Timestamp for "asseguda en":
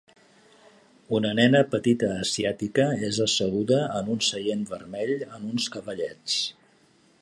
3.29-4.11